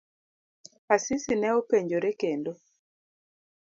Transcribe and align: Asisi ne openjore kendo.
Asisi 0.93 1.33
ne 1.37 1.49
openjore 1.59 2.11
kendo. 2.21 2.51